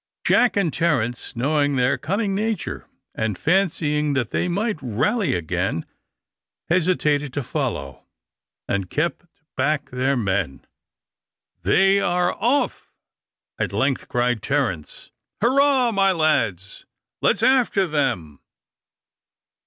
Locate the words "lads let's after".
16.13-17.85